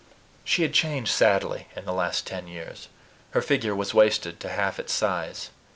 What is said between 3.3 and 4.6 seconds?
Her figure was wasted to